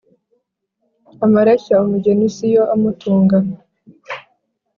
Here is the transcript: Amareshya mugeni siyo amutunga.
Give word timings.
Amareshya 1.25 1.75
mugeni 1.89 2.25
siyo 2.35 2.63
amutunga. 2.73 3.37